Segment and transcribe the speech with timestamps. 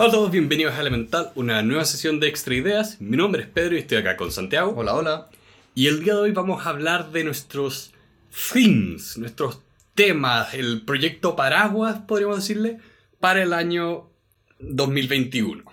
[0.00, 3.00] Hola a todos, bienvenidos a Elemental, una nueva sesión de Extra Ideas.
[3.00, 4.72] Mi nombre es Pedro y estoy acá con Santiago.
[4.76, 5.28] Hola, hola.
[5.74, 7.90] Y el día de hoy vamos a hablar de nuestros
[8.52, 9.58] themes, nuestros
[9.96, 12.78] temas, el proyecto Paraguas, podríamos decirle,
[13.18, 14.08] para el año
[14.60, 15.64] 2021.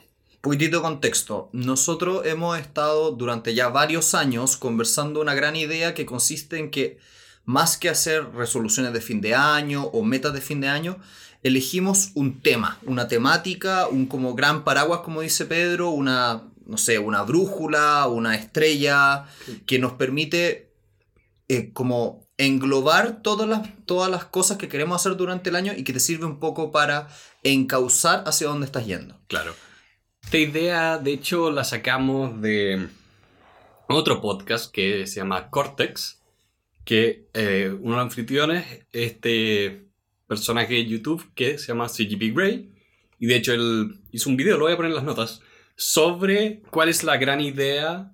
[0.42, 1.52] Poquitito contexto.
[1.54, 6.98] Nosotros hemos estado durante ya varios años conversando una gran idea que consiste en que
[7.44, 10.98] más que hacer resoluciones de fin de año o metas de fin de año,
[11.46, 16.98] elegimos un tema, una temática, un como gran paraguas, como dice Pedro, una, no sé,
[16.98, 19.26] una brújula, una estrella,
[19.68, 20.74] que nos permite
[21.48, 25.84] eh, como englobar todas las, todas las cosas que queremos hacer durante el año y
[25.84, 27.10] que te sirve un poco para
[27.44, 29.22] encauzar hacia dónde estás yendo.
[29.28, 29.54] Claro.
[30.24, 32.90] Esta idea, de hecho, la sacamos de
[33.88, 36.24] otro podcast que se llama Cortex,
[36.84, 39.86] que eh, uno de los anfitriones, este
[40.28, 42.72] personaje de YouTube que se llama CGP Grey.
[43.20, 45.42] Y de hecho él hizo un video, lo voy a poner en las notas,
[45.76, 48.12] sobre cuál es la gran idea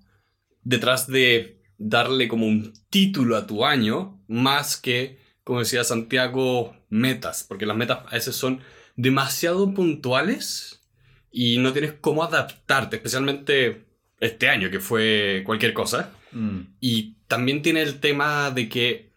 [0.64, 7.44] detrás de darle como un título a tu año, más que, como decía Santiago, metas,
[7.48, 8.62] porque las metas a veces son
[8.96, 10.84] demasiado puntuales
[11.32, 13.86] y no tienes cómo adaptarte, especialmente
[14.20, 16.14] este año que fue cualquier cosa.
[16.32, 16.60] Mm.
[16.80, 19.11] Y también tiene el tema de que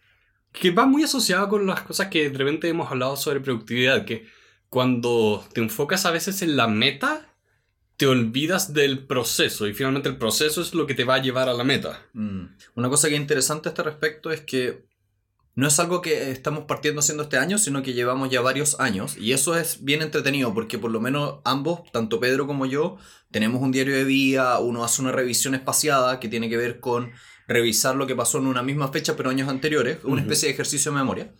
[0.59, 4.27] que va muy asociado con las cosas que de repente hemos hablado sobre productividad, que
[4.69, 7.33] cuando te enfocas a veces en la meta,
[7.97, 11.47] te olvidas del proceso y finalmente el proceso es lo que te va a llevar
[11.49, 12.05] a la meta.
[12.13, 12.45] Mm.
[12.75, 14.85] Una cosa que es interesante a este respecto es que
[15.55, 19.15] no es algo que estamos partiendo haciendo este año, sino que llevamos ya varios años
[19.17, 22.97] y eso es bien entretenido porque por lo menos ambos, tanto Pedro como yo,
[23.31, 27.13] tenemos un diario de día, uno hace una revisión espaciada que tiene que ver con
[27.47, 30.91] revisar lo que pasó en una misma fecha pero años anteriores, una especie de ejercicio
[30.91, 31.33] de memoria.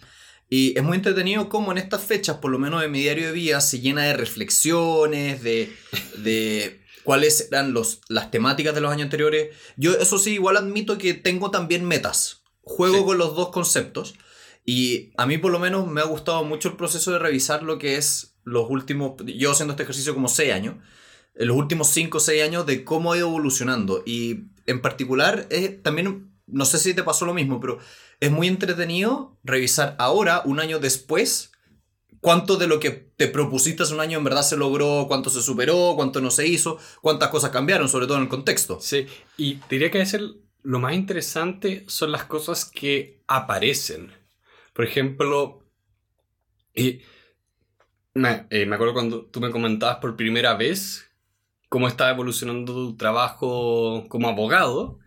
[0.50, 3.32] Y es muy entretenido cómo en estas fechas, por lo menos en mi diario de
[3.32, 5.76] vida, se llena de reflexiones, de,
[6.18, 9.56] de cuáles eran los, las temáticas de los años anteriores.
[9.76, 12.44] Yo eso sí, igual admito que tengo también metas.
[12.62, 14.16] Juego con los dos conceptos.
[14.66, 17.78] Y a mí por lo menos me ha gustado mucho el proceso de revisar lo
[17.78, 20.76] que es los últimos, yo haciendo este ejercicio como 6 años,
[21.36, 24.04] en los últimos 5 o 6 años de cómo ha ido evolucionando.
[24.06, 25.48] Y en particular,
[25.84, 27.80] también, no sé si te pasó lo mismo, pero
[28.20, 31.52] es muy entretenido revisar ahora, un año después,
[32.22, 35.42] cuánto de lo que te propusiste hace un año en verdad se logró, cuánto se
[35.42, 38.80] superó, cuánto no se hizo, cuántas cosas cambiaron, sobre todo en el contexto.
[38.82, 39.06] Sí,
[39.38, 40.18] y diría que es
[40.64, 44.12] lo más interesante son las cosas que aparecen.
[44.74, 45.64] Por ejemplo,
[48.16, 51.05] me, eh, me acuerdo cuando tú me comentabas por primera vez
[51.76, 54.98] cómo estaba evolucionando tu trabajo como abogado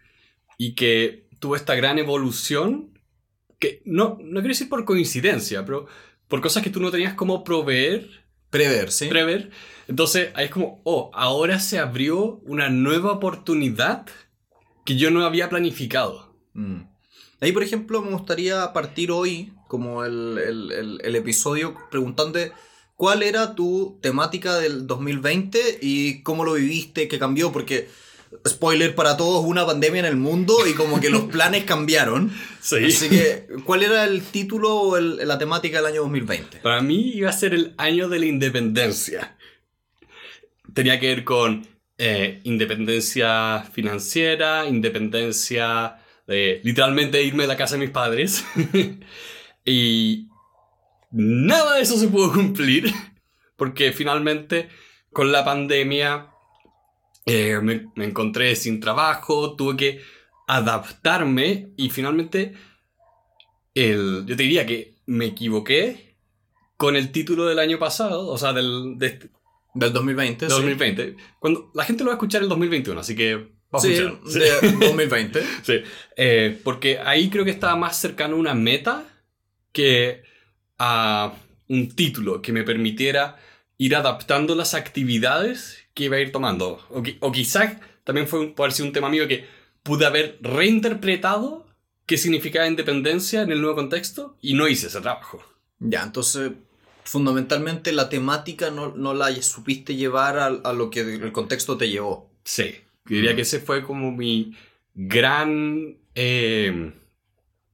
[0.59, 2.91] y que tuvo esta gran evolución
[3.59, 5.87] que no, no quiero decir por coincidencia, pero
[6.29, 8.27] por cosas que tú no tenías como proveer.
[8.51, 9.09] Prever, sí.
[9.09, 9.51] Prever.
[9.87, 14.05] Entonces ahí es como, oh, ahora se abrió una nueva oportunidad
[14.85, 16.35] que yo no había planificado.
[16.53, 16.83] Mm.
[17.41, 22.41] Ahí, por ejemplo, me gustaría partir hoy, como el, el, el episodio, preguntando
[22.99, 27.53] ¿Cuál era tu temática del 2020 y cómo lo viviste, qué cambió?
[27.53, 27.87] Porque,
[28.45, 32.33] spoiler para todos, una pandemia en el mundo y como que los planes cambiaron.
[32.61, 32.87] Sí.
[32.87, 36.59] Así que, ¿cuál era el título o la temática del año 2020?
[36.59, 39.39] Para mí iba a ser el año de la independencia.
[40.75, 47.81] Tenía que ver con eh, independencia financiera, independencia de literalmente irme de la casa de
[47.83, 48.45] mis padres.
[49.65, 50.27] y
[51.11, 52.93] Nada de eso se pudo cumplir,
[53.57, 54.69] porque finalmente
[55.13, 56.29] con la pandemia
[57.27, 60.03] eh, me, encontré sin trabajo, tuve que
[60.47, 62.55] adaptarme y finalmente
[63.75, 66.17] el, yo te diría que me equivoqué
[66.77, 69.31] con el título del año pasado, o sea, del, este
[69.75, 70.47] del 2020.
[70.47, 71.17] 2020.
[71.39, 74.11] Cuando la gente lo va a escuchar el 2021, así que va a sí, De
[74.81, 75.43] 2020.
[75.63, 75.83] sí,
[76.17, 79.05] eh, porque ahí creo que estaba más cercano a una meta
[79.73, 80.23] que
[80.79, 81.35] a
[81.69, 83.37] un título que me permitiera
[83.77, 86.81] ir adaptando las actividades que iba a ir tomando.
[86.91, 89.47] O, o quizás también fue, puede ser un tema mío que
[89.83, 91.67] pude haber reinterpretado
[92.07, 95.43] qué significaba independencia en el nuevo contexto y no hice ese trabajo.
[95.79, 96.53] Ya, entonces
[97.05, 102.31] fundamentalmente la temática no, no la supiste llevar a, lo que el contexto te llevó.
[102.45, 102.75] Sí,
[103.07, 104.55] diría que ese fue como mi
[104.95, 105.99] gran...
[106.15, 106.93] Eh,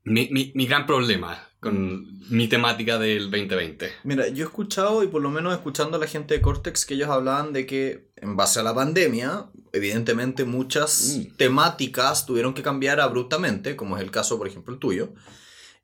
[0.06, 3.90] mi, mi, mi, gran problema con mi temática del 2020.
[4.04, 6.94] Mira, yo he escuchado, y por lo menos escuchando a la gente de Cortex, que
[6.94, 11.36] ellos hablaban de que en base a la pandemia, evidentemente muchas mm.
[11.36, 15.14] temáticas tuvieron que cambiar abruptamente, como es el caso, por ejemplo, el tuyo.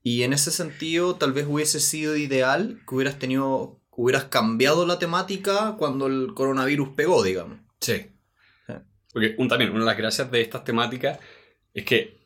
[0.03, 4.99] Y en ese sentido, tal vez hubiese sido ideal que hubieras tenido hubieras cambiado la
[4.99, 7.59] temática cuando el coronavirus pegó, digamos.
[7.81, 8.07] Sí.
[9.13, 11.19] Porque un, también una de las gracias de estas temáticas
[11.75, 12.21] es que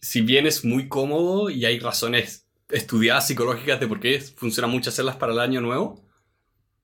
[0.00, 2.41] si bien es muy cómodo y hay razones
[2.72, 6.04] estudiadas psicológicas de por qué funciona mucho hacerlas para el año nuevo,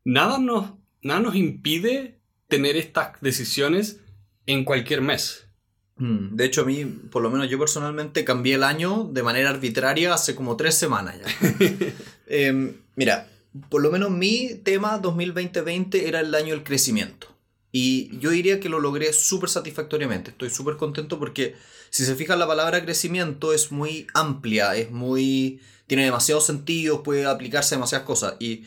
[0.04, 4.00] nada nos, nada nos impide tener estas decisiones
[4.46, 5.48] en cualquier mes.
[5.96, 9.50] Mm, de hecho, a mí, por lo menos yo personalmente, cambié el año de manera
[9.50, 11.48] arbitraria hace como tres semanas ya.
[12.30, 13.26] Em, mira,
[13.70, 17.37] por lo menos mi tema 2020 era el año del crecimiento.
[17.70, 20.30] Y yo diría que lo logré súper satisfactoriamente.
[20.30, 21.54] Estoy súper contento porque
[21.90, 25.60] si se fijan la palabra crecimiento es muy amplia, es muy...
[25.86, 28.34] tiene demasiados sentidos, puede aplicarse a demasiadas cosas.
[28.40, 28.64] Y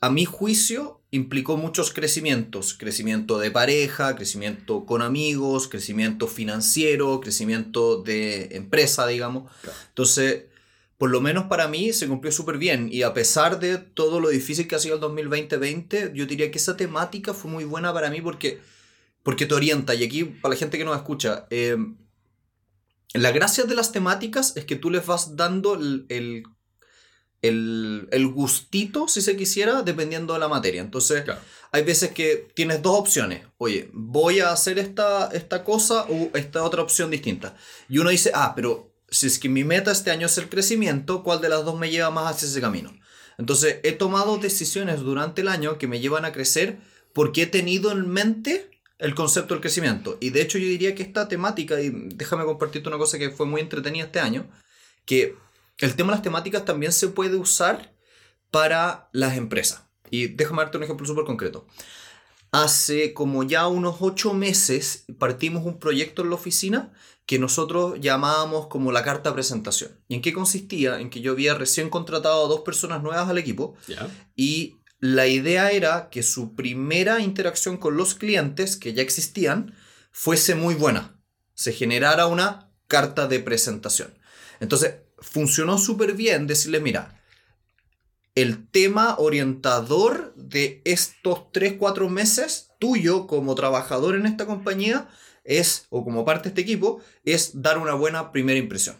[0.00, 2.74] a mi juicio implicó muchos crecimientos.
[2.74, 9.50] Crecimiento de pareja, crecimiento con amigos, crecimiento financiero, crecimiento de empresa, digamos.
[9.88, 10.44] Entonces,
[11.00, 12.90] por lo menos para mí se cumplió súper bien.
[12.92, 16.58] Y a pesar de todo lo difícil que ha sido el 2020, yo diría que
[16.58, 18.60] esa temática fue muy buena para mí porque,
[19.22, 19.94] porque te orienta.
[19.94, 21.78] Y aquí, para la gente que nos escucha, eh,
[23.14, 26.44] la gracia de las temáticas es que tú les vas dando el, el,
[28.10, 30.82] el, gustito, si se quisiera, dependiendo de la materia.
[30.82, 31.24] Entonces,
[31.72, 33.46] hay veces que tienes dos opciones.
[33.56, 37.56] Oye, voy a hacer esta, esta cosa o esta otra opción distinta.
[37.88, 41.22] Y uno dice, ah, pero si es que mi meta este año es el crecimiento,
[41.22, 42.94] ¿cuál de las dos me lleva más hacia ese camino?
[43.38, 46.78] Entonces, he tomado decisiones durante el año que me llevan a crecer
[47.12, 50.18] porque he tenido en mente el concepto del crecimiento.
[50.20, 53.46] Y de hecho yo diría que esta temática, y déjame compartirte una cosa que fue
[53.46, 54.48] muy entretenida este año,
[55.06, 55.36] que
[55.78, 57.94] el tema de las temáticas también se puede usar
[58.50, 59.84] para las empresas.
[60.10, 61.66] Y déjame darte un ejemplo súper concreto.
[62.52, 66.92] Hace como ya unos ocho meses partimos un proyecto en la oficina
[67.30, 69.92] que nosotros llamábamos como la carta presentación.
[70.08, 70.98] ¿Y en qué consistía?
[70.98, 73.76] En que yo había recién contratado a dos personas nuevas al equipo
[74.34, 79.76] y la idea era que su primera interacción con los clientes que ya existían
[80.10, 81.20] fuese muy buena.
[81.54, 84.18] Se generara una carta de presentación.
[84.58, 87.22] Entonces, funcionó súper bien decirle, mira,
[88.34, 95.08] el tema orientador de estos 3, 4 meses tuyo como trabajador en esta compañía
[95.58, 98.96] es, o como parte de este equipo, es dar una buena primera impresión.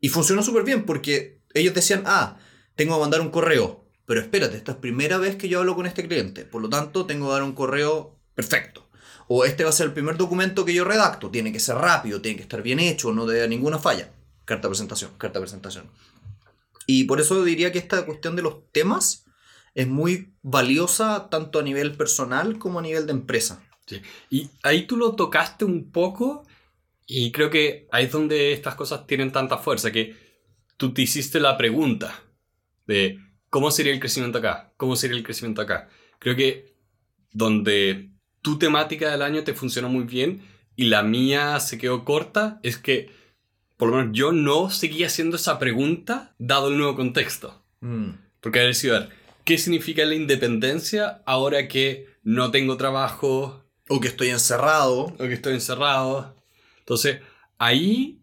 [0.00, 2.38] Y funcionó súper bien porque ellos decían, ah,
[2.74, 5.86] tengo que mandar un correo pero espérate, esta es primera vez que yo hablo con
[5.86, 8.88] este cliente, por lo tanto tengo que dar un correo perfecto.
[9.28, 12.20] O este va a ser el primer documento que yo redacto, tiene que ser rápido,
[12.20, 14.12] tiene que estar bien hecho, no debe ninguna falla.
[14.44, 15.88] Carta presentación, carta presentación.
[16.86, 19.24] Y por eso diría que esta cuestión de los temas
[19.74, 23.62] es muy valiosa tanto a nivel personal como a nivel de empresa.
[23.86, 24.00] Sí.
[24.30, 26.46] Y ahí tú lo tocaste un poco
[27.06, 30.16] y creo que ahí es donde estas cosas tienen tanta fuerza, que
[30.76, 32.22] tú te hiciste la pregunta
[32.86, 33.18] de
[33.52, 34.72] ¿Cómo sería el crecimiento acá?
[34.78, 35.90] ¿Cómo sería el crecimiento acá?
[36.18, 36.74] Creo que
[37.32, 40.40] donde tu temática del año te funcionó muy bien
[40.74, 43.10] y la mía se quedó corta es que
[43.76, 47.62] por lo menos yo no seguía haciendo esa pregunta dado el nuevo contexto.
[47.80, 48.12] Mm.
[48.40, 49.10] Porque a ver,
[49.44, 53.61] ¿qué significa la independencia ahora que no tengo trabajo?
[53.88, 55.04] O que estoy encerrado.
[55.04, 56.36] O que estoy encerrado.
[56.78, 57.20] Entonces,
[57.58, 58.22] ahí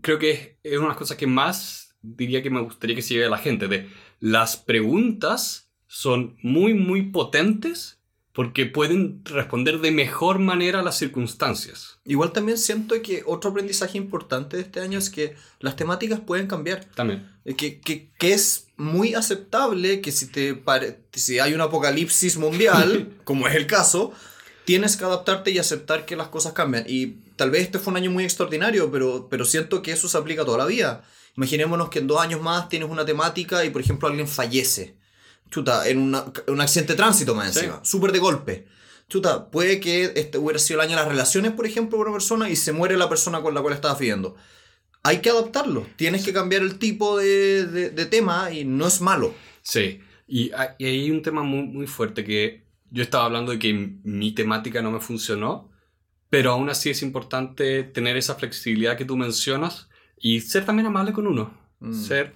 [0.00, 3.14] creo que es una de las cosas que más diría que me gustaría que se
[3.14, 3.68] lleve a la gente.
[3.68, 3.88] De
[4.20, 8.00] las preguntas son muy, muy potentes
[8.32, 12.00] porque pueden responder de mejor manera a las circunstancias.
[12.04, 16.48] Igual también siento que otro aprendizaje importante de este año es que las temáticas pueden
[16.48, 16.84] cambiar.
[16.96, 17.30] También.
[17.44, 20.60] Eh, que, que, que es muy aceptable que si, te
[21.12, 24.12] si hay un apocalipsis mundial, como es el caso,
[24.64, 26.84] tienes que adaptarte y aceptar que las cosas cambian.
[26.86, 30.18] Y tal vez este fue un año muy extraordinario, pero, pero siento que eso se
[30.18, 31.04] aplica toda la vida.
[31.36, 34.96] Imaginémonos que en dos años más tienes una temática y, por ejemplo, alguien fallece.
[35.50, 37.80] Chuta, en un accidente de tránsito más encima.
[37.84, 38.66] Súper de golpe.
[39.08, 42.16] Chuta, puede que este hubiera sido el año de las relaciones, por ejemplo, con una
[42.16, 44.36] persona y se muere la persona con la cual estaba viviendo.
[45.02, 45.86] Hay que adaptarlo.
[45.96, 49.34] Tienes que cambiar el tipo de, de, tema y no es malo.
[49.62, 50.00] Sí.
[50.26, 52.63] Y hay, hay un tema muy, muy fuerte que
[52.94, 53.72] yo estaba hablando de que
[54.04, 55.68] mi temática no me funcionó,
[56.30, 61.12] pero aún así es importante tener esa flexibilidad que tú mencionas y ser también amable
[61.12, 61.52] con uno.
[61.80, 61.92] Mm.
[61.92, 62.34] Ser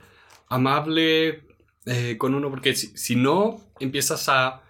[0.48, 1.44] amable
[1.86, 4.62] eh, con uno, porque si, no, empiezas a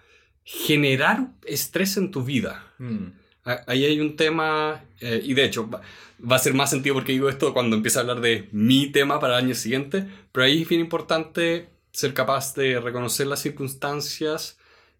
[0.44, 2.70] generar estrés en tu vida.
[2.76, 3.06] Mm.
[3.66, 7.30] Ahí hay un tema, eh, y de hecho va, a ser más sentido porque digo
[7.30, 10.68] esto cuando empiece a hablar de mi tema para el año siguiente, pero ahí es
[10.68, 14.57] bien importante ser capaz de reconocer las circunstancias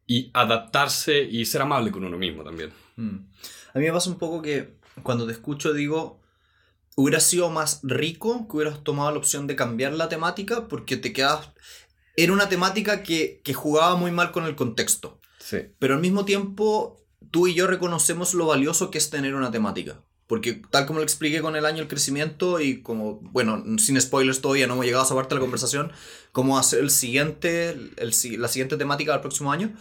[0.08, 2.72] y adaptarse y ser amable con uno mismo también.
[2.96, 3.16] Mm.
[3.74, 6.18] A mí me pasa un poco que cuando te escucho digo,
[6.96, 11.12] hubiera sido más rico que hubieras tomado la opción de cambiar la temática porque te
[11.12, 11.50] quedas...
[12.16, 15.20] era una temática que, que jugaba muy mal con el contexto.
[15.38, 15.58] Sí.
[15.78, 20.02] Pero al mismo tiempo, tú y yo reconocemos lo valioso que es tener una temática.
[20.28, 24.40] Porque tal como lo expliqué con el año el crecimiento y como, bueno, sin spoilers
[24.42, 25.90] todavía no hemos llegado a esa parte de la conversación,
[26.32, 29.74] cómo hacer el siguiente, el, la siguiente temática del próximo año,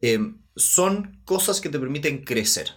[0.00, 0.20] eh,
[0.54, 2.68] son cosas que te permiten crecer.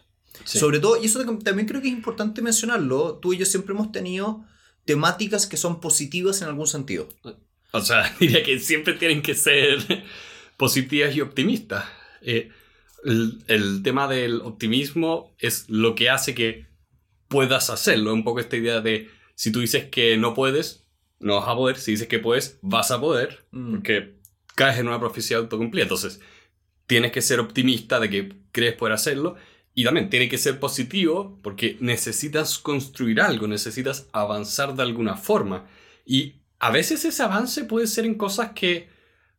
[0.45, 0.57] Sí.
[0.57, 3.75] Sobre todo, y eso tam- también creo que es importante mencionarlo, tú y yo siempre
[3.75, 4.43] hemos tenido
[4.85, 7.07] temáticas que son positivas en algún sentido.
[7.71, 10.03] O sea, diría que siempre tienen que ser
[10.57, 11.85] positivas y optimistas.
[12.23, 12.49] Eh,
[13.03, 16.70] el, el tema del optimismo es lo que hace que
[17.31, 18.13] puedas hacerlo.
[18.13, 20.85] Un poco esta idea de si tú dices que no puedes,
[21.19, 21.77] no vas a poder.
[21.77, 23.47] Si dices que puedes, vas a poder.
[23.51, 23.71] Mm.
[23.71, 24.19] Porque
[24.53, 25.83] caes en una profecía autocumplida.
[25.83, 26.21] Entonces,
[26.85, 29.35] tienes que ser optimista de que crees poder hacerlo.
[29.73, 35.67] Y también tiene que ser positivo porque necesitas construir algo, necesitas avanzar de alguna forma.
[36.05, 38.89] Y a veces ese avance puede ser en cosas que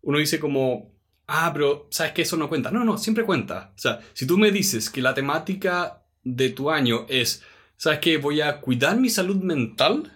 [0.01, 0.97] uno dice como,
[1.27, 2.71] ah, pero sabes que eso no cuenta.
[2.71, 3.73] No, no, siempre cuenta.
[3.77, 7.43] O sea, si tú me dices que la temática de tu año es,
[7.83, 10.13] sabes que voy a cuidar mi salud mental,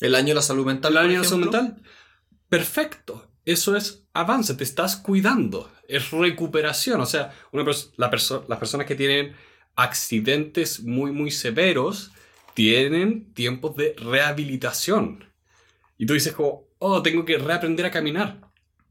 [0.00, 0.90] El año de la salud mental.
[0.92, 1.82] el año de la salud mental,
[2.48, 3.30] perfecto.
[3.44, 7.00] Eso es avance, te estás cuidando, es recuperación.
[7.00, 9.34] O sea, una pers- la perso- las personas que tienen
[9.76, 12.10] accidentes muy, muy severos
[12.54, 15.24] tienen tiempos de rehabilitación.
[15.98, 18.40] Y tú dices como, oh, tengo que reaprender a caminar.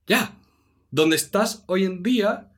[0.07, 0.37] Ya,
[0.91, 2.48] donde estás hoy en día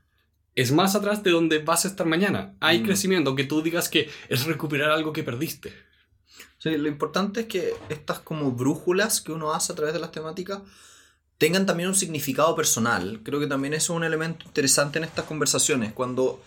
[0.56, 2.56] es más atrás de donde vas a estar mañana.
[2.60, 2.84] Hay Mm.
[2.84, 5.74] crecimiento, aunque tú digas que es recuperar algo que perdiste.
[6.58, 10.12] Sí, lo importante es que estas como brújulas que uno hace a través de las
[10.12, 10.62] temáticas
[11.38, 13.22] tengan también un significado personal.
[13.24, 15.92] Creo que también eso es un elemento interesante en estas conversaciones.
[15.94, 16.42] Cuando,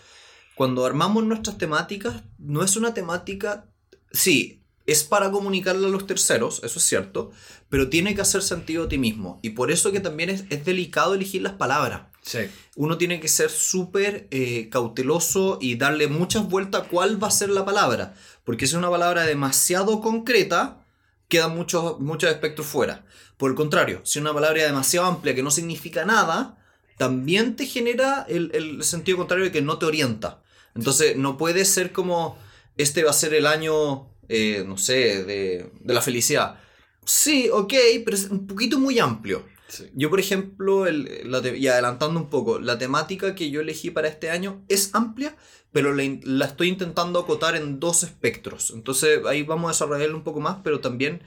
[0.55, 3.65] cuando armamos nuestras temáticas, no es una temática,
[4.11, 7.31] sí, es para comunicarle a los terceros, eso es cierto,
[7.67, 9.39] pero tiene que hacer sentido a ti mismo.
[9.41, 12.39] Y por eso que también es, es delicado elegir las palabras Sí.
[12.75, 17.31] uno tiene que ser súper eh, cauteloso y darle muchas vueltas a cuál va a
[17.31, 18.15] ser la palabra.
[18.43, 20.83] Porque si es una palabra demasiado concreta,
[21.27, 23.05] quedan muchos, muchos espectros fuera.
[23.37, 26.57] Por el contrario, si es una palabra demasiado amplia que no significa nada,
[26.97, 30.41] también te genera el, el sentido contrario de que no te orienta.
[30.73, 32.37] Entonces no puede ser como,
[32.77, 36.59] este va a ser el año, eh, no sé, de, de la felicidad.
[37.05, 39.45] Sí, ok, pero es un poquito muy amplio.
[39.67, 39.85] Sí.
[39.93, 43.89] Yo, por ejemplo, el- la te- y adelantando un poco, la temática que yo elegí
[43.91, 45.35] para este año es amplia,
[45.71, 48.71] pero la, la estoy intentando acotar en dos espectros.
[48.71, 51.21] Entonces ahí vamos a desarrollarlo un poco más, pero también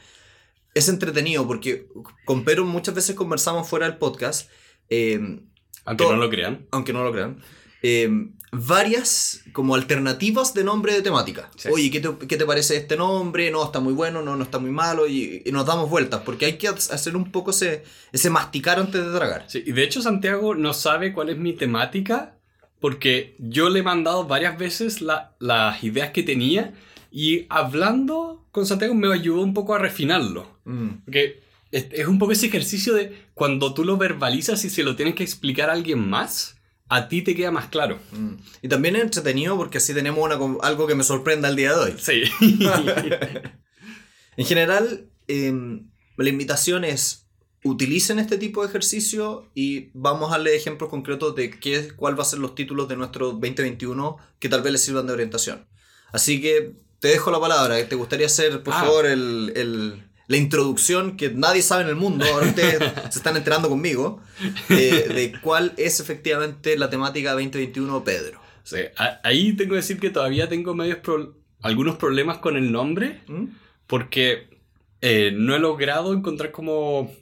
[0.75, 1.89] es entretenido porque
[2.25, 4.51] con Pedro muchas veces conversamos fuera del podcast,
[4.89, 5.41] eh,
[5.85, 6.67] Aunque no lo crean.
[6.71, 7.43] aunque no lo crean,
[7.83, 8.09] eh,
[8.51, 11.51] varias como alternativas de nombre de temática.
[11.57, 11.69] Sí.
[11.73, 13.51] Oye, ¿qué te, qué te parece este nombre?
[13.51, 16.47] No, está muy bueno, no, no está muy malo, y, y nos damos vueltas, porque
[16.47, 19.45] hay que hacer un poco ese, ese masticar antes de tragar.
[19.49, 22.35] Sí, y de hecho Santiago no sabe cuál es mi temática
[22.81, 26.75] porque yo le he mandado varias veces la- las ideas que tenía
[27.11, 30.47] y hablando con Santiago me ayudó un poco a refinarlo.
[30.65, 30.89] Mm.
[31.05, 34.95] Porque es, es un poco ese ejercicio de cuando tú lo verbalizas y se lo
[34.95, 36.57] tienes que explicar a alguien más,
[36.89, 37.99] a ti te queda más claro.
[38.13, 38.35] Mm.
[38.63, 41.79] Y también es entretenido porque así tenemos una, algo que me sorprenda el día de
[41.81, 41.95] hoy.
[41.99, 42.23] Sí.
[44.37, 47.25] En general, em, la invitación es
[47.65, 52.23] utilicen este tipo de ejercicio y vamos a darle ejemplos concretos de qué, cuál va
[52.23, 55.67] a ser los títulos de nuestro 2021 que tal vez les sirvan de orientación.
[56.13, 57.85] Así que te dejo la palabra.
[57.89, 58.81] ¿Te gustaría hacer, por Ah.
[58.85, 62.25] favor, el, el- la introducción que nadie sabe en el mundo?
[62.33, 62.79] Ahora ustedes
[63.11, 64.23] se están enterando conmigo
[64.71, 68.41] eh, de cuál es efectivamente la temática 2021 Pedro.
[68.63, 68.77] Sí,
[69.25, 73.47] ahí tengo que decir que todavía tengo medios pro- algunos problemas con el nombre ¿Mm?
[73.87, 74.61] porque
[75.01, 77.13] eh, no he logrado encontrar como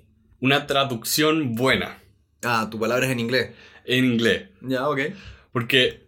[0.41, 1.99] una traducción buena
[2.43, 3.51] Ah, tu palabra es en inglés.
[3.87, 4.51] en inglés.
[4.61, 5.01] Ya, ok.
[5.53, 6.07] Porque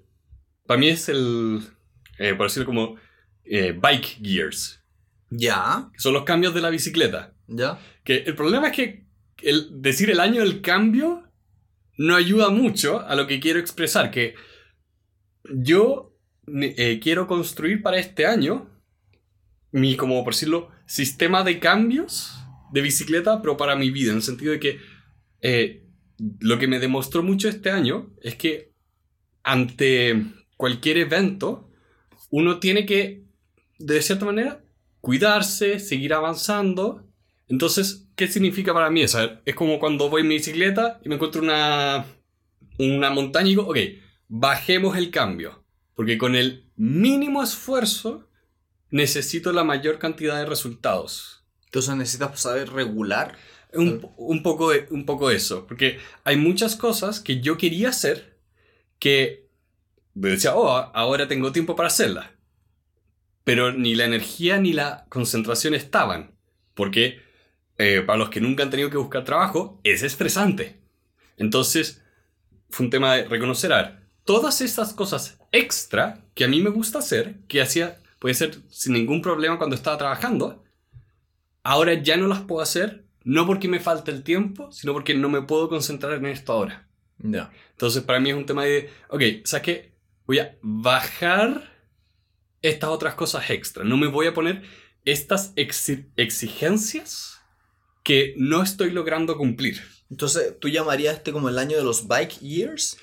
[0.66, 1.60] para mí es el,
[2.18, 2.96] eh, por decirlo como,
[3.44, 4.77] eh, bike gears,
[5.30, 7.34] Ya, que son los cambios de la bicicleta.
[7.46, 7.78] ya.
[8.04, 9.06] Que el problema es que
[9.42, 11.24] el, decir el año del cambio
[11.96, 14.34] no ayuda mucho a lo que quiero expresar, que
[15.52, 16.16] yo
[16.46, 18.70] eh, quiero construir para este año
[19.70, 22.34] mi, como por decirlo, sistema de cambios
[22.72, 24.78] de bicicleta, pero para mi vida, en el sentido de que
[25.40, 25.84] eh,
[26.40, 28.72] lo que me demostró mucho este año es que
[29.42, 30.24] ante
[30.56, 31.70] cualquier evento,
[32.30, 33.24] uno tiene que,
[33.78, 34.62] de cierta manera,
[35.08, 37.02] cuidarse, seguir avanzando.
[37.46, 39.40] Entonces, ¿qué significa para mí eso?
[39.46, 42.04] Es como cuando voy en mi bicicleta y me encuentro una,
[42.78, 43.78] una montaña y digo, ok,
[44.28, 45.64] bajemos el cambio.
[45.94, 48.28] Porque con el mínimo esfuerzo
[48.90, 51.42] necesito la mayor cantidad de resultados.
[51.64, 53.34] Entonces necesitas saber regular.
[53.72, 58.38] un, un, poco, un poco eso, porque hay muchas cosas que yo quería hacer
[58.98, 59.48] que
[60.12, 62.26] decía, oh, ahora tengo tiempo para hacerlas.
[63.48, 66.32] Pero ni la energía ni la concentración estaban,
[66.74, 67.22] porque
[67.78, 70.82] eh, para los que nunca han tenido que buscar trabajo, es estresante.
[71.38, 72.04] Entonces,
[72.68, 76.68] fue un tema de reconocer, a ver, todas estas cosas extra que a mí me
[76.68, 80.62] gusta hacer, que hacía, puede ser sin ningún problema cuando estaba trabajando,
[81.62, 85.30] ahora ya no las puedo hacer, no porque me falte el tiempo, sino porque no
[85.30, 86.86] me puedo concentrar en esto ahora.
[87.16, 87.50] Ya.
[87.70, 89.92] Entonces, para mí es un tema de, ok, ¿sabes qué?
[90.26, 91.67] Voy a bajar
[92.62, 93.84] estas otras cosas extra.
[93.84, 94.62] No me voy a poner
[95.04, 97.38] estas exigencias
[98.02, 99.82] que no estoy logrando cumplir.
[100.10, 102.98] Entonces, ¿tú llamarías este como el año de los bike years?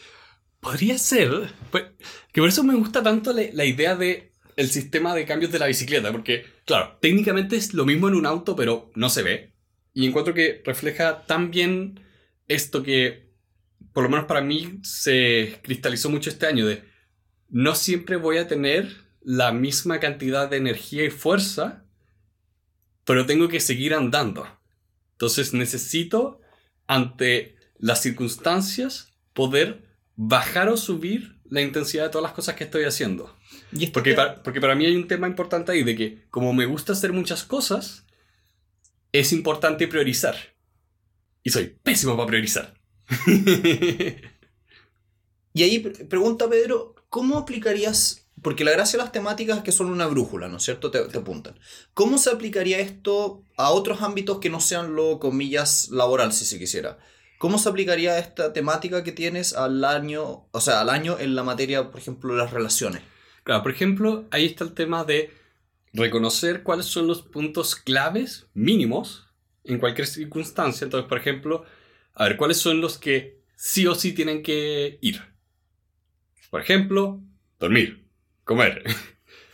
[0.59, 1.53] Podría ser.
[1.71, 1.85] Pues,
[2.31, 5.59] que por eso me gusta tanto la, la idea de el sistema de cambios de
[5.59, 9.53] la bicicleta, porque, claro, técnicamente es lo mismo en un auto, pero no se ve.
[9.93, 11.99] Y encuentro que refleja tan bien
[12.47, 13.31] esto que,
[13.93, 16.83] por lo menos para mí, se cristalizó mucho este año, de
[17.49, 21.83] no siempre voy a tener la misma cantidad de energía y fuerza,
[23.05, 24.47] pero tengo que seguir andando.
[25.13, 26.39] Entonces necesito,
[26.85, 29.83] ante las circunstancias, poder
[30.15, 33.35] bajar o subir la intensidad de todas las cosas que estoy haciendo.
[33.71, 36.67] ¿Y porque, para, porque para mí hay un tema importante ahí de que como me
[36.67, 38.05] gusta hacer muchas cosas,
[39.11, 40.35] es importante priorizar.
[41.41, 42.79] Y soy pésimo para priorizar.
[45.53, 49.87] y ahí pregunta Pedro, ¿cómo aplicarías, porque la gracia de las temáticas es que son
[49.87, 50.91] una brújula, ¿no es cierto?
[50.91, 51.57] Te, te apuntan.
[51.93, 56.59] ¿Cómo se aplicaría esto a otros ámbitos que no sean lo, comillas, laboral, si se
[56.59, 56.97] quisiera?
[57.37, 61.43] ¿Cómo se aplicaría esta temática que tienes al año, o sea, al año en la
[61.43, 63.01] materia, por ejemplo, de las relaciones?
[63.43, 65.31] Claro, por ejemplo, ahí está el tema de
[65.93, 69.27] reconocer cuáles son los puntos claves mínimos
[69.63, 70.85] en cualquier circunstancia.
[70.85, 71.65] Entonces, por ejemplo,
[72.13, 75.21] a ver, cuáles son los que sí o sí tienen que ir.
[76.49, 77.21] Por ejemplo,
[77.59, 78.04] dormir,
[78.45, 78.83] comer.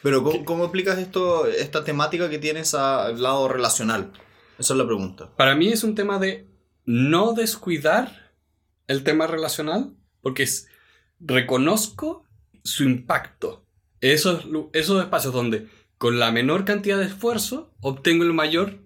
[0.03, 4.11] Pero ¿cómo, ¿cómo aplicas esto, esta temática que tienes al lado relacional?
[4.59, 5.35] Esa es la pregunta.
[5.35, 6.47] Para mí es un tema de
[6.85, 8.33] no descuidar
[8.87, 10.67] el tema relacional, porque es,
[11.19, 12.25] reconozco
[12.63, 13.65] su impacto.
[14.01, 18.79] Esos, esos espacios donde con la menor cantidad de esfuerzo obtengo el mayor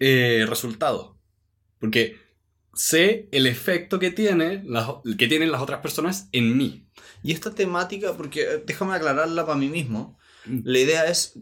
[0.00, 1.16] eh, resultado.
[1.78, 2.18] Porque
[2.78, 4.64] sé el efecto que, tiene
[5.18, 6.88] que tienen las otras personas en mí.
[7.24, 10.60] Y esta temática, porque eh, déjame aclararla para mí mismo, mm.
[10.62, 11.38] la idea es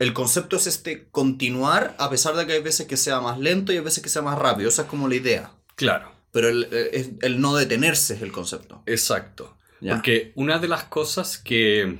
[0.00, 3.72] el concepto es este continuar a pesar de que hay veces que sea más lento
[3.72, 4.68] y hay veces que sea más rápido.
[4.68, 5.52] Esa es como la idea.
[5.76, 6.10] Claro.
[6.32, 8.82] Pero el, el, no detenerse es el concepto.
[8.86, 9.56] Exacto.
[9.80, 11.98] Porque una de las cosas que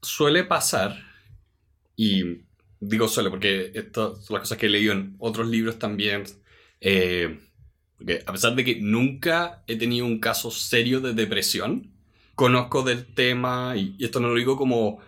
[0.00, 0.96] suele pasar,
[1.96, 2.44] y
[2.78, 6.24] digo suele porque estas son las cosas que he leído en otros libros también,
[6.80, 7.38] eh,
[8.00, 11.90] porque a pesar de que nunca he tenido un caso serio de depresión,
[12.34, 15.00] conozco del tema, y esto no lo digo como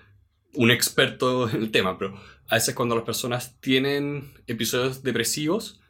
[0.52, 5.80] un experto en el tema, pero a veces cuando las personas tienen episodios depresivos,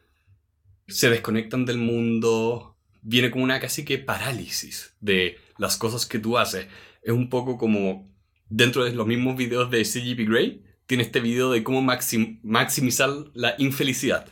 [0.87, 6.37] se desconectan del mundo, viene como una casi que parálisis de las cosas que tú
[6.37, 6.67] haces.
[7.01, 8.09] Es un poco como
[8.47, 13.55] dentro de los mismos videos de CGP Grey, tiene este video de cómo maximizar la
[13.57, 14.29] infelicidad.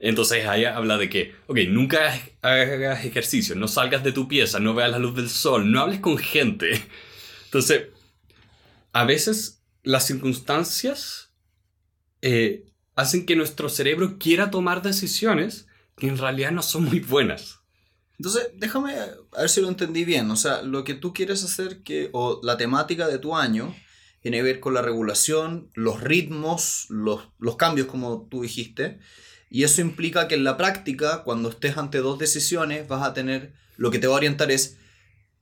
[0.00, 4.74] Entonces ahí habla de que, ok, nunca hagas ejercicio, no salgas de tu pieza, no
[4.74, 6.82] veas la luz del sol, no hables con gente.
[7.44, 7.88] Entonces,
[8.92, 11.32] a veces las circunstancias
[12.22, 12.64] eh,
[12.96, 17.60] hacen que nuestro cerebro quiera tomar decisiones que en realidad no son muy buenas.
[18.18, 20.30] Entonces, déjame a ver si lo entendí bien.
[20.30, 23.74] O sea, lo que tú quieres hacer que, o la temática de tu año,
[24.20, 28.98] tiene que ver con la regulación, los ritmos, los, los cambios, como tú dijiste.
[29.50, 33.52] Y eso implica que en la práctica, cuando estés ante dos decisiones, vas a tener,
[33.76, 34.78] lo que te va a orientar es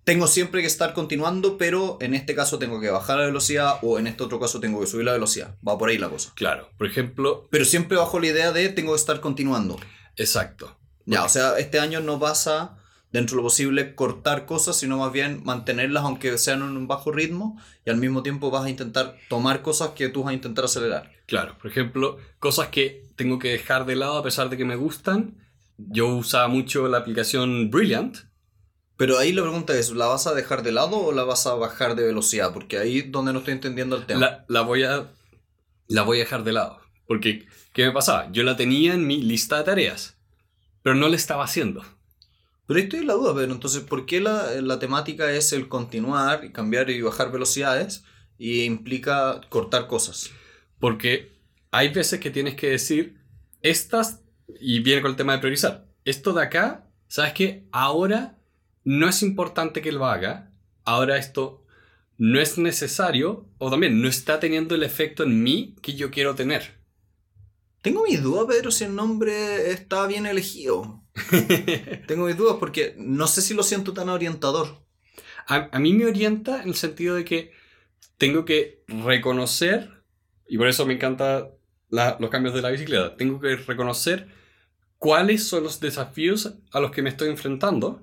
[0.09, 3.99] tengo siempre que estar continuando, pero en este caso tengo que bajar la velocidad o
[3.99, 5.57] en este otro caso tengo que subir la velocidad.
[5.67, 6.33] Va por ahí la cosa.
[6.35, 7.47] Claro, por ejemplo...
[7.51, 9.79] Pero siempre bajo la idea de tengo que estar continuando.
[10.17, 10.79] Exacto.
[11.05, 12.79] Ya, o sea, este año no vas a,
[13.13, 17.13] dentro de lo posible, cortar cosas, sino más bien mantenerlas aunque sean en un bajo
[17.13, 20.65] ritmo y al mismo tiempo vas a intentar tomar cosas que tú vas a intentar
[20.65, 21.13] acelerar.
[21.27, 24.77] Claro, por ejemplo, cosas que tengo que dejar de lado a pesar de que me
[24.77, 25.37] gustan.
[25.77, 28.17] Yo usaba mucho la aplicación Brilliant,
[28.97, 31.55] pero ahí la pregunta es, ¿la vas a dejar de lado o la vas a
[31.55, 32.53] bajar de velocidad?
[32.55, 34.45] Porque ahí es donde no estoy entendiendo el tema.
[34.49, 35.13] La, voy, a,
[35.89, 36.81] la voy a dejar de lado.
[37.07, 38.31] Porque, ¿qué me pasaba?
[38.33, 40.17] Yo la tenía en mi lista de tareas,
[40.83, 41.83] pero no la estaba haciendo.
[42.67, 45.69] Pero ahí estoy en la duda, pero entonces, ¿por qué la, la temática es el
[45.69, 48.05] continuar, y cambiar y bajar velocidades
[48.37, 50.31] y implica cortar cosas?
[50.79, 51.38] Porque
[51.71, 53.21] hay veces que tienes que decir,
[53.63, 54.23] estas
[54.61, 55.87] y viene con el tema de priorizar.
[56.05, 57.67] Esto de acá, ¿sabes qué?
[57.73, 58.39] Ahora
[58.85, 60.53] no es importante que lo haga.
[60.85, 61.65] Ahora esto
[62.17, 66.35] no es necesario o también no está teniendo el efecto en mí que yo quiero
[66.35, 66.79] tener.
[67.83, 71.05] Tengo mis dudas, Pedro, si el nombre está bien elegido.
[72.07, 74.85] Tengo mis dudas porque no sé si lo siento tan orientador.
[75.47, 77.53] A, a mí me orienta en el sentido de que
[78.19, 80.03] tengo que reconocer,
[80.49, 80.99] y por eso me
[81.91, 84.29] los cambios de la bicicleta, tengo que reconocer
[84.99, 88.03] cuáles son los desafíos a los que me estoy enfrentando,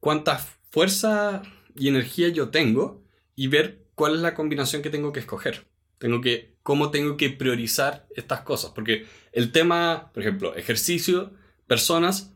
[0.00, 0.38] cuánta
[0.70, 1.42] fuerza
[1.76, 3.02] y energía yo tengo
[3.34, 5.66] y ver cuál es la combinación que tengo que escoger.
[5.98, 8.72] Tengo que, cómo tengo que priorizar estas cosas.
[8.72, 11.32] Porque el tema, por ejemplo, ejercicio,
[11.66, 12.34] personas,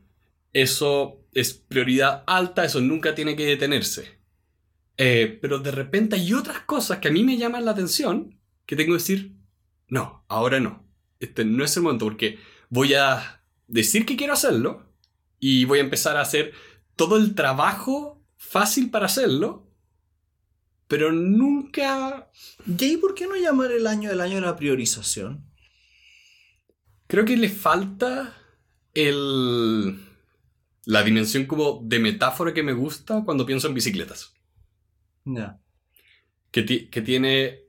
[0.53, 4.19] eso es prioridad alta, eso nunca tiene que detenerse.
[4.99, 8.77] Eh, pero de repente hay otras cosas que a mí me llaman la atención que
[8.77, 9.33] tengo que decir,
[9.89, 10.87] no, ahora no.
[11.21, 14.93] Este no es el momento porque voy a decir que quiero hacerlo
[15.39, 16.53] y voy a empezar a hacer
[16.97, 19.71] todo el trabajo fácil para hacerlo,
[20.89, 22.31] pero nunca...
[22.67, 25.45] ¿Y por qué no llamar el año el año de la priorización?
[27.07, 28.37] Creo que le falta
[28.95, 30.01] el...
[30.85, 34.35] la dimensión como de metáfora que me gusta cuando pienso en bicicletas.
[36.51, 37.65] Que, que, tiene,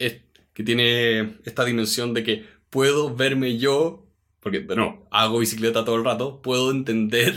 [0.57, 4.07] que tiene esta dimensión de que puedo verme yo,
[4.39, 7.35] porque, bueno, hago bicicleta todo el rato, puedo entender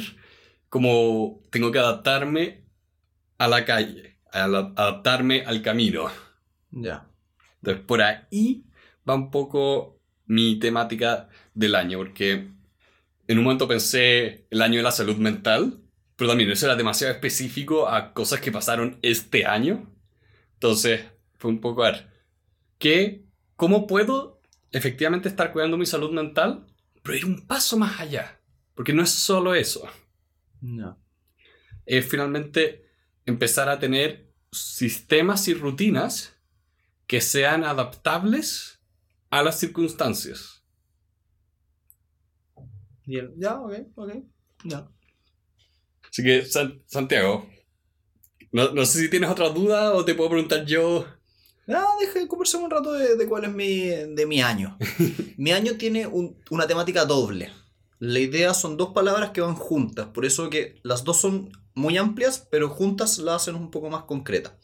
[0.70, 2.64] cómo tengo que adaptarme
[3.36, 6.06] a la calle, adaptarme al camino.
[6.70, 7.10] Ya.
[7.56, 8.64] Entonces, por ahí
[9.06, 12.48] va un poco mi temática del año, porque
[13.28, 15.78] en un momento pensé el año de la salud mental,
[16.16, 19.94] pero también eso era demasiado específico a cosas que pasaron este año.
[20.54, 21.04] Entonces,
[21.36, 22.09] fue un poco a ver,
[22.80, 24.40] ¿qué, ¿cómo puedo
[24.72, 26.66] efectivamente estar cuidando mi salud mental,
[27.04, 28.40] pero ir un paso más allá?
[28.74, 29.88] Porque no es solo eso.
[30.60, 31.00] No.
[31.86, 32.90] Es finalmente
[33.24, 36.36] empezar a tener sistemas y rutinas
[37.06, 38.80] que sean adaptables
[39.30, 40.64] a las circunstancias.
[43.04, 44.10] Ya, ok, ok,
[44.64, 44.88] ya.
[46.08, 46.44] Así que,
[46.86, 47.48] Santiago,
[48.52, 51.06] no, no, sé si tienes otra duda o te puedo preguntar yo.
[51.70, 54.76] No, deja conversar un rato de, de, cuál es mi, de mi año.
[55.36, 57.52] mi año tiene un, una temática doble.
[58.00, 61.96] La idea son dos palabras que van juntas, por eso que las dos son muy
[61.96, 64.58] amplias, pero juntas la hacen un poco más concreta.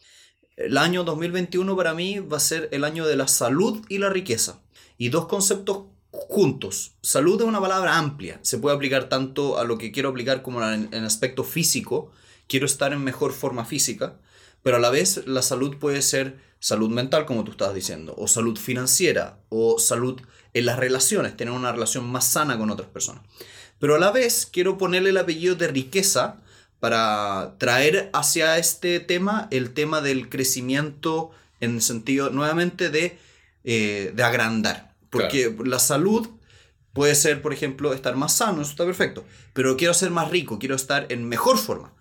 [0.56, 4.10] El año 2021 para mí va a ser el año de la salud y la
[4.10, 4.62] riqueza.
[4.98, 6.96] Y dos conceptos juntos.
[7.02, 10.60] Salud es una palabra amplia, se puede aplicar tanto a lo que quiero aplicar como
[10.68, 12.10] en, en aspecto físico,
[12.48, 14.18] quiero estar en mejor forma física,
[14.66, 18.26] pero a la vez la salud puede ser salud mental, como tú estabas diciendo, o
[18.26, 20.20] salud financiera, o salud
[20.54, 23.22] en las relaciones, tener una relación más sana con otras personas.
[23.78, 26.38] Pero a la vez quiero ponerle el apellido de riqueza
[26.80, 33.20] para traer hacia este tema el tema del crecimiento en el sentido nuevamente de,
[33.62, 34.96] eh, de agrandar.
[35.10, 36.28] Porque la salud
[36.92, 40.58] puede ser, por ejemplo, estar más sano, eso está perfecto, pero quiero ser más rico,
[40.58, 41.95] quiero estar en mejor forma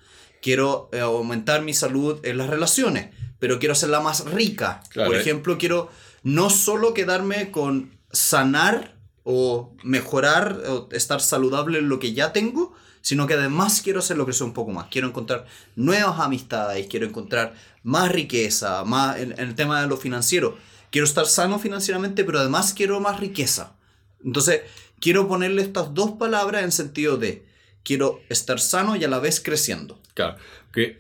[0.46, 4.84] quiero eh, aumentar mi salud en las relaciones, pero quiero hacerla más rica.
[4.94, 5.90] Por ejemplo, quiero
[6.22, 12.76] no solo quedarme con sanar o mejorar o estar saludable en lo que ya tengo,
[13.02, 14.86] sino que además quiero hacerlo crecer un poco más.
[14.92, 19.98] Quiero encontrar nuevas amistades, quiero encontrar más riqueza, más en, en el tema de lo
[19.98, 20.60] financiero.
[20.92, 23.78] Quiero estar sano financieramente, pero además quiero más riqueza.
[24.24, 24.62] Entonces,
[25.00, 27.48] quiero ponerle estas dos palabras en sentido de
[27.86, 30.02] quiero estar sano y a la vez creciendo.
[30.14, 30.36] Claro,
[30.74, 31.00] que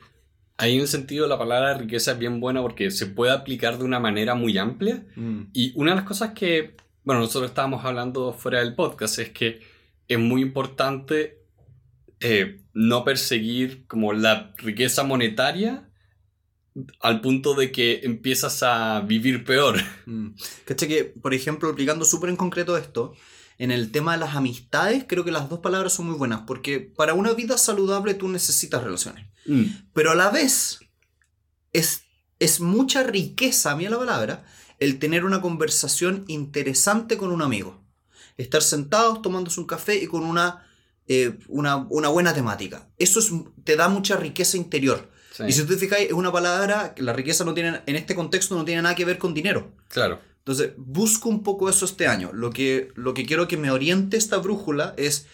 [0.57, 3.99] en el sentido la palabra riqueza es bien buena porque se puede aplicar de una
[3.99, 5.03] manera muy amplia.
[5.15, 5.41] Mm.
[5.51, 9.59] Y una de las cosas que, bueno, nosotros estábamos hablando fuera del podcast es que
[10.07, 11.41] es muy importante
[12.21, 15.89] eh, no perseguir como la riqueza monetaria
[16.99, 19.81] al punto de que empiezas a vivir peor.
[20.05, 20.29] Mm.
[20.65, 23.15] Que, por ejemplo, aplicando súper en concreto esto,
[23.57, 26.79] en el tema de las amistades, creo que las dos palabras son muy buenas, porque
[26.79, 29.25] para una vida saludable tú necesitas relaciones.
[29.45, 29.63] Mm.
[29.93, 30.79] Pero a la vez,
[31.71, 32.03] es,
[32.39, 34.45] es mucha riqueza, a mí la palabra,
[34.79, 37.81] el tener una conversación interesante con un amigo.
[38.37, 40.67] Estar sentados tomándose un café y con una,
[41.07, 42.89] eh, una, buena temática.
[42.97, 43.31] Eso es,
[43.63, 45.09] te da mucha riqueza interior.
[45.47, 48.55] Y si tú te fijáis, es una palabra, la riqueza no tiene, en este contexto
[48.55, 49.73] no tiene nada que ver con dinero.
[49.89, 50.21] Claro.
[50.45, 52.29] Entonces, busco un poco eso este año.
[52.31, 55.25] Lo que, lo que quiero que me oriente esta brújula es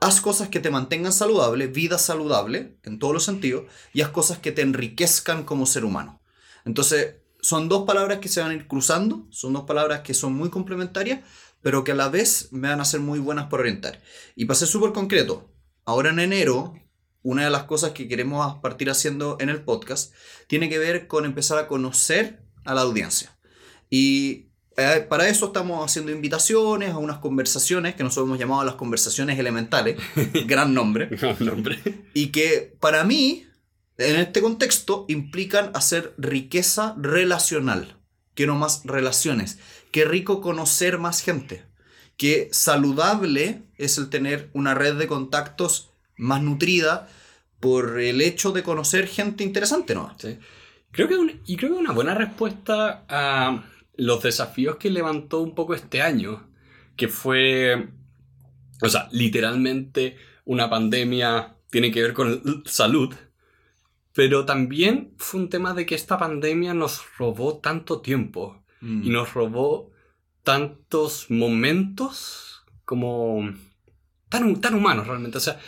[0.00, 4.38] haz cosas que te mantengan saludable, vida saludable, en todos los sentidos, y haz cosas
[4.38, 6.22] que te enriquezcan como ser humano.
[6.64, 10.32] Entonces, son dos palabras que se van a ir cruzando, son dos palabras que son
[10.32, 11.20] muy complementarias,
[11.60, 14.00] pero que a la vez me van a ser muy buenas por orientar.
[14.36, 15.52] Y para ser súper concreto,
[15.84, 16.72] ahora en enero,
[17.22, 20.14] una de las cosas que queremos partir haciendo en el podcast
[20.46, 23.36] tiene que ver con empezar a conocer a la audiencia.
[23.90, 28.76] Y eh, para eso estamos haciendo invitaciones a unas conversaciones que nosotros hemos llamado las
[28.76, 29.98] conversaciones elementales,
[30.46, 31.78] gran nombre, Gran nombre.
[32.14, 33.46] y que para mí,
[33.98, 37.96] en este contexto, implican hacer riqueza relacional.
[38.34, 39.58] Quiero más relaciones.
[39.90, 41.64] Qué rico conocer más gente.
[42.16, 47.08] Qué saludable es el tener una red de contactos más nutrida
[47.58, 50.14] por el hecho de conocer gente interesante, ¿no?
[50.18, 50.38] Sí.
[50.92, 53.64] Creo que un- y creo que una buena respuesta a
[54.00, 56.48] los desafíos que levantó un poco este año,
[56.96, 57.88] que fue,
[58.82, 63.14] o sea, literalmente una pandemia tiene que ver con salud,
[64.12, 69.02] pero también fue un tema de que esta pandemia nos robó tanto tiempo Mm.
[69.04, 69.90] y nos robó
[70.42, 73.52] tantos momentos como
[74.30, 75.36] tan, tan humanos realmente.
[75.36, 75.60] O sea,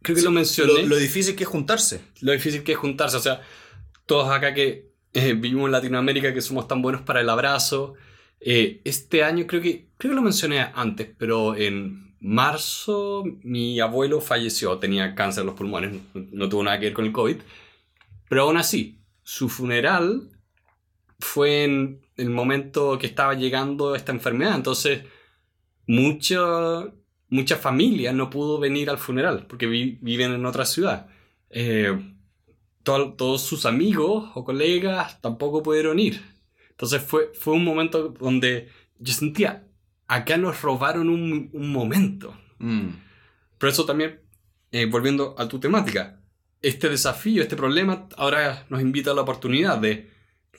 [0.00, 2.00] creo que lo mencioné Lo, lo difícil que es juntarse.
[2.22, 3.18] lo difícil que es juntarse.
[3.18, 3.42] O sea,
[4.06, 7.94] todos acá que eh, vivimos en Latinoamérica, que somos tan buenos para el abrazo.
[8.40, 14.20] eh, este año creo que, creo que lo mencioné antes, pero en marzo mi abuelo
[14.20, 17.36] falleció, tenía cáncer en los pulmones, no, no tuvo nada que ver con el COVID.
[18.28, 20.30] Pero aún así, su funeral
[21.18, 24.56] fue en el momento que estaba llegando esta enfermedad.
[24.56, 25.04] Entonces,
[25.86, 26.92] mucha,
[27.28, 31.06] mucha familia no pudo venir al funeral porque vi- viven en otra ciudad.
[31.50, 32.13] Eh,
[32.84, 36.22] to- todos sus amigos o colegas tampoco pudieron ir.
[36.70, 38.68] Entonces fue, fue un momento donde
[38.98, 39.66] yo sentía,
[40.06, 42.36] acá nos robaron un, un momento.
[42.58, 42.88] Mm.
[43.58, 44.20] Pero eso también,
[44.70, 46.20] eh, volviendo a tu temática,
[46.62, 50.10] este desafío, este problema, ahora nos invita a la oportunidad de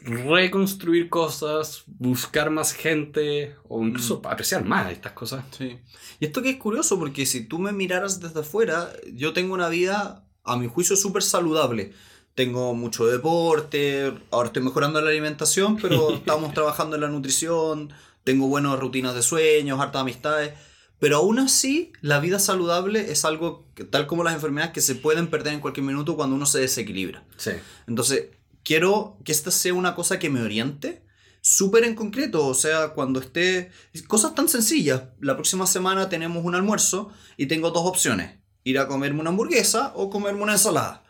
[0.02, 5.44] reconstruir cosas, buscar más gente o incluso apreciar más estas cosas.
[5.52, 5.78] Sí.
[6.20, 9.70] Y esto que es curioso, porque si tú me miraras desde afuera, yo tengo una
[9.70, 11.94] vida, a mi juicio, súper saludable.
[12.36, 17.94] Tengo mucho deporte, ahora estoy mejorando la alimentación, pero estamos trabajando en la nutrición,
[18.24, 20.54] tengo buenas rutinas de sueños, hartas amistades.
[21.00, 24.96] Pero aún así, la vida saludable es algo, que, tal como las enfermedades, que se
[24.96, 27.26] pueden perder en cualquier minuto cuando uno se desequilibra.
[27.38, 27.52] Sí.
[27.88, 28.30] Entonces,
[28.64, 31.06] quiero que esta sea una cosa que me oriente
[31.42, 32.46] súper en concreto.
[32.48, 33.72] O sea, cuando esté...
[34.08, 35.04] Cosas tan sencillas.
[35.20, 38.40] La próxima semana tenemos un almuerzo y tengo dos opciones.
[38.64, 41.04] Ir a comerme una hamburguesa o comerme una ensalada.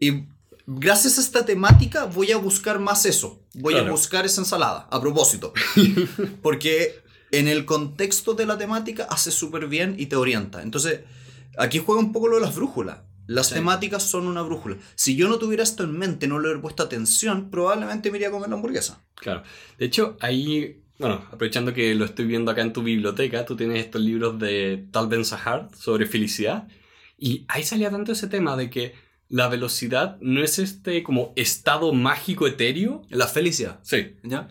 [0.00, 0.24] Y
[0.66, 3.42] gracias a esta temática voy a buscar más eso.
[3.54, 4.88] Voy a buscar esa ensalada.
[4.90, 5.52] A propósito.
[6.42, 7.00] Porque
[7.32, 10.62] en el contexto de la temática hace súper bien y te orienta.
[10.62, 11.00] Entonces,
[11.58, 12.98] aquí juega un poco lo de las brújulas.
[13.26, 13.54] Las Sí.
[13.54, 14.76] temáticas son una brújula.
[14.94, 18.28] Si yo no tuviera esto en mente, no le hubiera puesto atención, probablemente me iría
[18.28, 19.02] a comer la hamburguesa.
[19.16, 19.42] Claro.
[19.78, 23.84] De hecho, ahí, bueno, aprovechando que lo estoy viendo acá en tu biblioteca, tú tienes
[23.84, 26.68] estos libros de Tal Ben Sahar sobre felicidad.
[27.18, 28.94] Y ahí salía tanto ese tema de que
[29.28, 33.02] la velocidad no es este como estado mágico etéreo.
[33.08, 33.80] La felicidad.
[33.82, 34.16] Sí.
[34.22, 34.48] ¿Ya?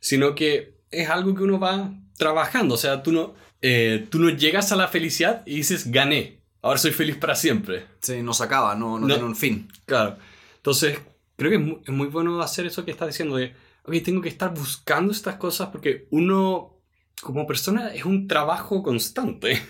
[0.00, 2.74] Sino que es algo que uno va trabajando.
[2.74, 6.40] O sea, tú no, eh, tú no llegas a la felicidad y dices, gané.
[6.62, 7.86] Ahora soy feliz para siempre.
[8.00, 9.14] Sí, no se acaba, no, no, No.
[9.14, 9.68] tiene un fin.
[9.84, 10.16] Claro.
[10.56, 10.98] Entonces,
[11.36, 14.20] creo que es muy, es muy bueno hacer eso que estás diciendo de, ok, tengo
[14.20, 16.80] que estar buscando estas cosas porque uno,
[17.22, 19.62] como persona, es un trabajo constante.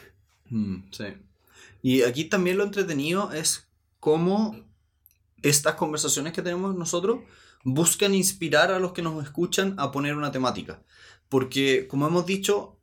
[0.48, 1.04] Mm, sí.
[1.82, 3.65] Y aquí también lo entretenido es
[4.06, 4.54] cómo
[5.42, 7.24] estas conversaciones que tenemos nosotros
[7.64, 10.80] buscan inspirar a los que nos escuchan a poner una temática.
[11.28, 12.78] Porque, como hemos dicho,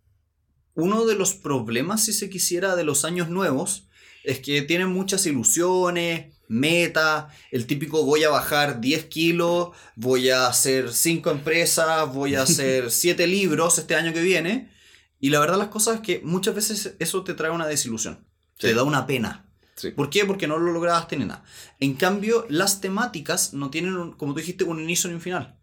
[0.73, 3.88] uno de los problemas, si se quisiera, de los años nuevos
[4.25, 10.47] es que tienen muchas ilusiones, metas, el típico voy a bajar 10 kilos, voy a
[10.47, 14.73] hacer 5 empresas, voy a hacer 7 libros este año que viene.
[15.21, 18.73] Y la verdad las cosas es que muchas veces eso te trae una desilusión, te
[18.73, 19.52] da una pena.
[19.75, 19.91] Sí.
[19.91, 20.25] ¿Por qué?
[20.25, 21.43] Porque no lo lograste ni nada.
[21.79, 25.57] En cambio, las temáticas no tienen, un- como tú dijiste, un inicio ni un final.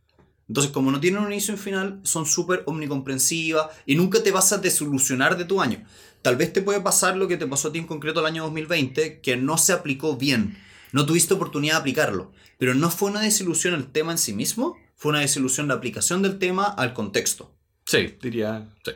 [0.48, 4.32] Entonces, como no tienen un inicio ni un final, son súper omnicomprensivas y nunca te
[4.32, 5.84] vas a desilusionar de tu año.
[6.22, 8.42] Tal vez te puede pasar lo que te pasó a ti en concreto el año
[8.42, 10.58] 2020, que no se aplicó bien.
[10.92, 12.32] No tuviste oportunidad de aplicarlo.
[12.58, 16.20] Pero no fue una desilusión el tema en sí mismo, fue una desilusión la aplicación
[16.20, 17.54] del tema al contexto.
[17.86, 18.90] Sí, diría, sí.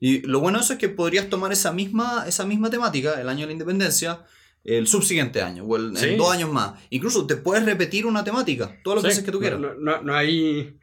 [0.00, 3.28] Y lo bueno de eso es que podrías tomar esa misma, esa misma temática, el
[3.28, 4.24] año de la independencia,
[4.64, 6.08] el subsiguiente año, o el, Sí.
[6.10, 6.80] en dos años más.
[6.90, 9.60] Incluso te puedes repetir una temática, todas las Sí, veces que tú quieras.
[9.60, 10.78] No, no- no hay,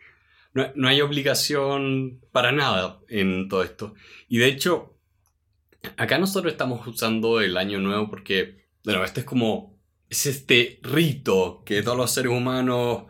[0.54, 3.94] no, no hay obligación para nada en todo esto.
[4.30, 4.96] Y de hecho,
[5.98, 9.78] acá nosotros estamos usando el año nuevo porque, bueno, este es como,
[10.10, 13.04] es este rito que todos los seres humanos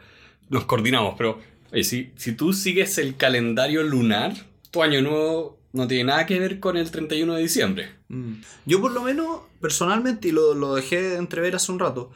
[0.49, 1.15] nos coordinamos.
[1.17, 1.39] Pero
[1.71, 4.33] oye, si, si tú sigues el calendario lunar,
[4.71, 7.95] tu año nuevo no tiene nada que ver con el 31 de diciembre.
[8.09, 8.33] Mm.
[8.65, 12.11] Yo por lo menos, personalmente, y lo, lo dejé de entrever hace un rato,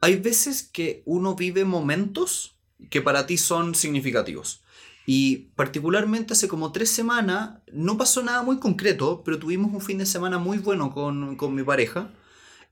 [0.00, 2.56] hay veces que uno vive momentos
[2.90, 4.62] que para ti son significativos.
[5.06, 9.98] Y particularmente hace como tres semanas, no pasó nada muy concreto, pero tuvimos un fin
[9.98, 12.12] de semana muy bueno con, con mi pareja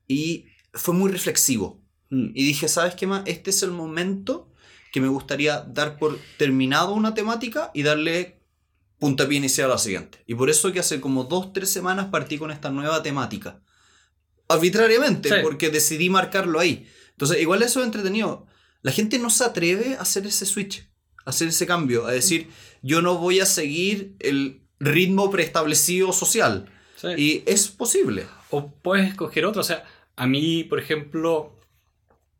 [0.07, 1.81] y fue muy reflexivo.
[2.09, 2.31] Mm.
[2.33, 3.23] Y dije, ¿sabes qué más?
[3.25, 4.51] Este es el momento
[4.91, 8.39] que me gustaría dar por terminado una temática y darle
[8.99, 10.23] puntapié inicial a la siguiente.
[10.25, 13.61] Y por eso que hace como dos, tres semanas partí con esta nueva temática.
[14.47, 15.35] Arbitrariamente, Sí.
[15.41, 16.87] porque decidí marcarlo ahí.
[17.11, 18.45] Entonces, igual eso es entretenido.
[18.81, 20.87] La gente no se atreve a hacer ese switch,
[21.25, 22.49] a hacer ese cambio, a decir,
[22.83, 26.69] yo no voy a seguir el ritmo preestablecido social.
[26.95, 27.07] Sí.
[27.17, 28.27] Y es posible.
[28.51, 29.61] O puedes escoger otro.
[29.61, 29.83] O sea,
[30.15, 31.59] a mí, por ejemplo,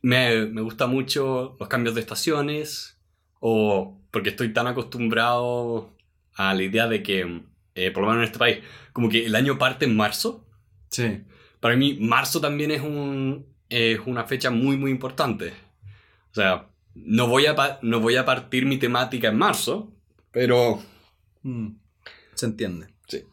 [0.01, 2.97] me, me gusta mucho los cambios de estaciones.
[3.39, 5.94] O porque estoy tan acostumbrado
[6.35, 7.41] a la idea de que,
[7.75, 8.59] eh, por lo menos en este país,
[8.93, 10.45] como que el año parte en marzo.
[10.89, 11.21] Sí.
[11.59, 15.53] Para mí, marzo también es, un, es una fecha muy, muy importante.
[16.31, 19.91] O sea, no voy, a, no voy a partir mi temática en marzo,
[20.31, 20.81] pero
[21.45, 21.77] Mm,
[22.33, 22.87] Se entiende.
[23.07, 23.23] Sí.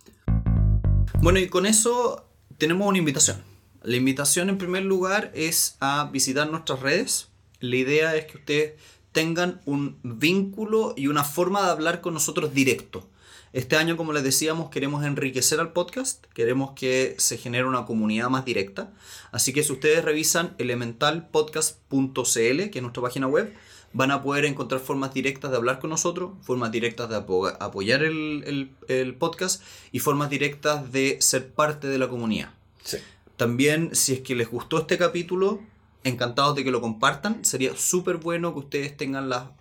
[1.22, 3.42] Bueno, y con eso tenemos una invitación.
[3.82, 7.30] La invitación en primer lugar es a visitar nuestras redes.
[7.60, 8.74] La idea es que ustedes
[9.12, 13.06] tengan un vínculo y una forma de hablar con nosotros directo.
[13.52, 18.30] Este año, como les decíamos, queremos enriquecer al podcast, queremos que se genere una comunidad
[18.30, 18.90] más directa.
[19.30, 23.52] Así que si ustedes revisan elementalpodcast.cl, que es nuestra página web,
[23.92, 28.02] van a poder encontrar formas directas de hablar con nosotros, formas directas de apo- apoyar
[28.02, 32.50] el, el- el podcast y formas directas de ser parte de la comunidad.
[32.82, 32.96] sí.
[33.36, 35.60] También, si es que les gustó este capítulo,
[36.04, 37.44] encantados de que lo compartan.
[37.44, 39.52] Sería súper bueno que ustedes tengan la-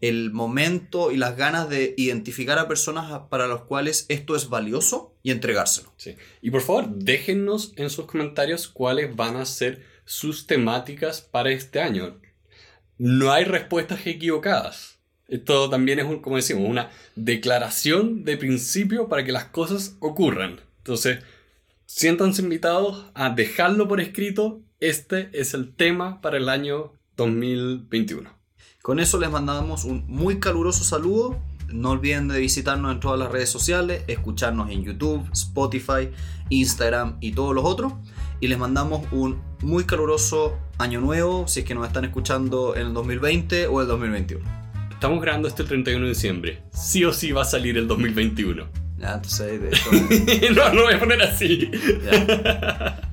[0.00, 5.14] el momento y las ganas de identificar a personas para las cuales esto es valioso
[5.22, 5.92] y entregárselo.
[6.40, 11.80] Y por favor, déjennos en sus comentarios cuáles van a ser sus temáticas para este
[11.80, 12.18] año.
[12.98, 14.98] No hay respuestas equivocadas.
[15.28, 20.60] Esto también es, un, como decimos, una declaración de principio para que las cosas ocurran.
[20.78, 21.20] Entonces,
[21.86, 24.60] siéntanse invitados a dejarlo por escrito.
[24.82, 28.28] Este es el tema para el año 2021.
[28.82, 31.40] Con eso les mandamos un muy caluroso saludo.
[31.72, 36.10] No olviden de visitarnos en todas las redes sociales, escucharnos en YouTube, Spotify,
[36.48, 37.92] Instagram y todos los otros.
[38.40, 42.88] Y les mandamos un muy caluroso año nuevo, si es que nos están escuchando en
[42.88, 44.44] el 2020 o el 2021.
[44.90, 46.62] Estamos grabando este el 31 de diciembre.
[46.72, 48.66] Sí o sí va a salir el 2021.
[48.98, 49.68] Ya, entonces, de
[50.48, 51.70] esto- no, no voy a poner así.
[52.04, 53.08] ya.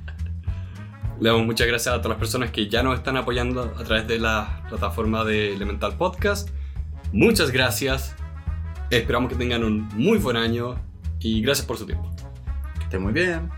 [1.20, 4.08] Le damos muchas gracias a todas las personas que ya nos están apoyando a través
[4.08, 6.50] de la plataforma de Elemental Podcast.
[7.12, 8.16] Muchas gracias.
[8.90, 10.76] Esperamos que tengan un muy buen año
[11.20, 12.10] y gracias por su tiempo.
[12.78, 13.50] Que esté muy bien.